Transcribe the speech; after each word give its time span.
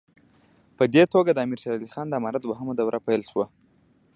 په 0.77 0.83
دې 0.93 1.03
توګه 1.13 1.31
د 1.33 1.37
امیر 1.45 1.59
شېر 1.63 1.73
علي 1.77 1.89
خان 1.93 2.07
د 2.09 2.13
امارت 2.19 2.41
دوهمه 2.43 2.73
دوره 2.75 2.99
پیل 3.07 3.21
شوه. 3.29 3.45